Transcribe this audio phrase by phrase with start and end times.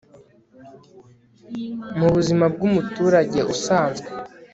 [1.99, 4.09] mu buzima bw'umuturage usanzwe